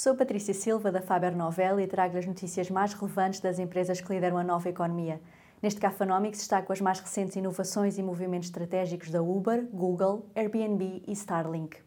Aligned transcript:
Sou 0.00 0.14
Patrícia 0.14 0.54
Silva, 0.54 0.92
da 0.92 1.02
Faber 1.02 1.34
Novel, 1.34 1.80
e 1.80 1.86
trago 1.88 2.16
as 2.16 2.24
notícias 2.24 2.70
mais 2.70 2.94
relevantes 2.94 3.40
das 3.40 3.58
empresas 3.58 4.00
que 4.00 4.14
lideram 4.14 4.38
a 4.38 4.44
nova 4.44 4.68
economia. 4.68 5.20
Neste 5.60 5.80
Cafanomics 5.80 6.38
destaco 6.38 6.72
as 6.72 6.80
mais 6.80 7.00
recentes 7.00 7.34
inovações 7.34 7.98
e 7.98 8.02
movimentos 8.04 8.46
estratégicos 8.46 9.10
da 9.10 9.20
Uber, 9.20 9.66
Google, 9.72 10.30
Airbnb 10.36 11.02
e 11.04 11.12
Starlink. 11.14 11.78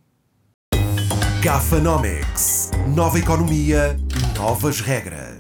Cafanomics. 1.42 2.72
Nova 2.94 3.18
economia, 3.18 3.96
novas 4.36 4.82
regras. 4.82 5.31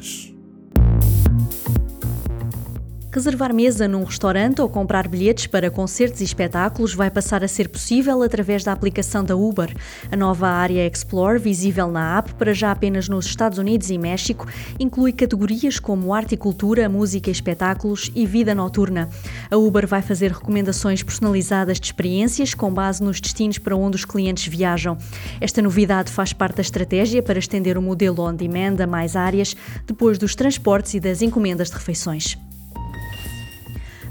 Reservar 3.14 3.54
mesa 3.54 3.90
num 3.90 4.06
restaurante 4.06 4.62
ou 4.62 4.70
comprar 4.70 5.06
bilhetes 5.06 5.46
para 5.46 5.70
concertos 5.70 6.22
e 6.22 6.24
espetáculos 6.24 6.94
vai 6.94 7.12
passar 7.12 7.44
a 7.44 7.48
ser 7.48 7.68
possível 7.68 8.24
através 8.24 8.64
da 8.64 8.72
aplicação 8.72 9.22
da 9.22 9.36
Uber. 9.36 9.76
A 10.10 10.16
nova 10.16 10.48
área 10.48 10.88
Explore, 10.88 11.38
visível 11.38 11.92
na 11.92 12.20
app 12.20 12.34
para 12.36 12.54
já 12.54 12.72
apenas 12.72 13.10
nos 13.10 13.26
Estados 13.26 13.58
Unidos 13.58 13.90
e 13.90 13.98
México, 13.98 14.48
inclui 14.80 15.12
categorias 15.12 15.78
como 15.78 16.14
arte 16.14 16.36
e 16.36 16.38
cultura, 16.38 16.88
música 16.88 17.30
e 17.30 17.34
espetáculos 17.34 18.10
e 18.16 18.26
vida 18.26 18.56
noturna. 18.56 19.10
A 19.50 19.58
Uber 19.58 19.86
vai 19.86 20.02
fazer 20.02 20.32
recomendações 20.32 21.04
personalizadas 21.04 21.82
de 21.82 21.88
experiências 21.88 22.54
com 22.54 22.74
base 22.74 23.04
nos 23.04 23.20
destinos 23.20 23.58
para 23.58 23.76
onde 23.76 23.98
os 23.98 24.06
clientes 24.06 24.48
viajam. 24.48 24.98
Esta 25.42 25.62
novidade 25.62 26.10
faz 26.10 26.32
parte 26.32 26.56
da 26.56 26.62
estratégia 26.62 27.22
para 27.22 27.40
estender 27.40 27.78
o 27.78 27.82
modelo 27.82 28.24
on-demand 28.24 28.82
a 28.82 28.88
mais 28.88 29.18
áreas, 29.18 29.54
depois 29.86 30.18
dos 30.18 30.34
transportes 30.34 30.94
e 30.94 31.00
das 31.02 31.22
encomendas 31.22 31.68
de 31.68 31.74
refeições. 31.74 32.38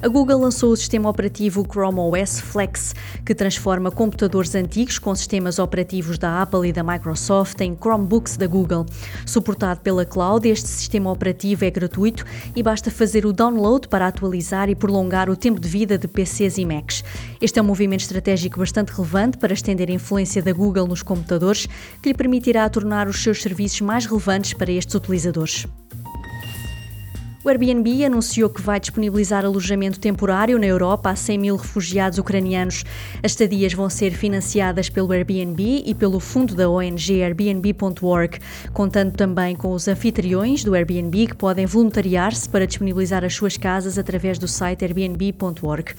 A 0.02 0.08
Google 0.08 0.40
lançou 0.40 0.72
o 0.72 0.76
sistema 0.76 1.10
operativo 1.10 1.62
Chrome 1.62 1.98
OS 1.98 2.40
Flex, 2.40 2.94
que 3.22 3.34
transforma 3.34 3.90
computadores 3.90 4.54
antigos 4.54 4.98
com 4.98 5.14
sistemas 5.14 5.58
operativos 5.58 6.16
da 6.16 6.40
Apple 6.40 6.66
e 6.66 6.72
da 6.72 6.82
Microsoft 6.82 7.60
em 7.60 7.76
Chromebooks 7.76 8.38
da 8.38 8.46
Google. 8.46 8.86
Suportado 9.26 9.80
pela 9.80 10.06
cloud, 10.06 10.48
este 10.48 10.68
sistema 10.68 11.12
operativo 11.12 11.66
é 11.66 11.70
gratuito 11.70 12.24
e 12.56 12.62
basta 12.62 12.90
fazer 12.90 13.26
o 13.26 13.32
download 13.32 13.88
para 13.88 14.06
atualizar 14.06 14.70
e 14.70 14.74
prolongar 14.74 15.28
o 15.28 15.36
tempo 15.36 15.60
de 15.60 15.68
vida 15.68 15.98
de 15.98 16.08
PCs 16.08 16.56
e 16.56 16.64
Macs. 16.64 17.04
Este 17.38 17.58
é 17.58 17.62
um 17.62 17.66
movimento 17.66 18.00
estratégico 18.00 18.58
bastante 18.58 18.92
relevante 18.92 19.36
para 19.36 19.52
estender 19.52 19.90
a 19.90 19.92
influência 19.92 20.40
da 20.40 20.52
Google 20.54 20.86
nos 20.86 21.02
computadores, 21.02 21.68
que 22.00 22.08
lhe 22.08 22.14
permitirá 22.14 22.66
tornar 22.70 23.06
os 23.06 23.22
seus 23.22 23.42
serviços 23.42 23.82
mais 23.82 24.06
relevantes 24.06 24.54
para 24.54 24.72
estes 24.72 24.94
utilizadores. 24.94 25.66
O 27.42 27.48
Airbnb 27.48 28.04
anunciou 28.04 28.50
que 28.50 28.60
vai 28.60 28.78
disponibilizar 28.78 29.46
alojamento 29.46 29.98
temporário 29.98 30.58
na 30.58 30.66
Europa 30.66 31.08
a 31.08 31.16
100 31.16 31.38
mil 31.38 31.56
refugiados 31.56 32.18
ucranianos. 32.18 32.84
As 33.22 33.32
estadias 33.32 33.72
vão 33.72 33.88
ser 33.88 34.10
financiadas 34.10 34.90
pelo 34.90 35.10
Airbnb 35.10 35.82
e 35.86 35.94
pelo 35.94 36.20
fundo 36.20 36.54
da 36.54 36.68
ONG 36.68 37.22
Airbnb.org, 37.22 38.38
contando 38.74 39.12
também 39.12 39.56
com 39.56 39.72
os 39.72 39.88
anfitriões 39.88 40.62
do 40.62 40.74
Airbnb 40.74 41.28
que 41.28 41.34
podem 41.34 41.64
voluntariar-se 41.64 42.46
para 42.46 42.66
disponibilizar 42.66 43.24
as 43.24 43.34
suas 43.34 43.56
casas 43.56 43.96
através 43.96 44.38
do 44.38 44.46
site 44.46 44.84
Airbnb.org. 44.84 45.94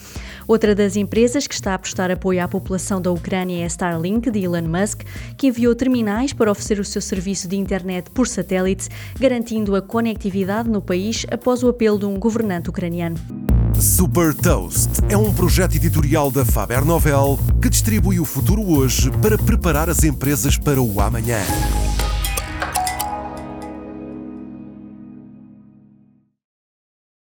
Outra 0.48 0.76
das 0.76 0.96
empresas 0.96 1.48
que 1.48 1.56
está 1.56 1.74
a 1.74 1.80
prestar 1.80 2.12
apoio 2.12 2.44
à 2.44 2.48
população 2.48 3.02
da 3.02 3.10
Ucrânia 3.10 3.62
é 3.62 3.64
a 3.64 3.68
Starlink, 3.68 4.30
de 4.30 4.44
Elon 4.44 4.68
Musk, 4.68 5.02
que 5.36 5.48
enviou 5.48 5.74
terminais 5.74 6.34
para 6.34 6.52
oferecer 6.52 6.80
o 6.80 6.86
seu 6.86 7.02
serviço 7.02 7.48
de 7.48 7.56
internet 7.56 8.12
por 8.12 8.28
satélite, 8.28 8.90
garantindo 9.20 9.76
a 9.76 9.82
conectividade 9.82 10.70
no 10.70 10.84
país 10.84 11.26
após 11.32 11.64
o 11.64 11.70
apelo 11.70 11.98
de 11.98 12.06
um 12.06 12.20
governante 12.20 12.70
ucraniano. 12.70 13.16
Super 13.80 14.34
Toast 14.34 14.90
é 15.10 15.18
um 15.18 15.34
projeto 15.34 15.76
editorial 15.76 16.30
da 16.30 16.46
Faber 16.46 16.86
Novel 16.86 17.40
que 17.62 17.70
distribui 17.70 18.20
o 18.20 18.26
futuro 18.26 18.62
hoje 18.62 19.10
para 19.22 19.38
preparar 19.38 19.90
as 19.90 20.04
empresas 20.04 20.58
para 20.58 20.82
o 20.82 21.00
amanhã. 21.02 21.40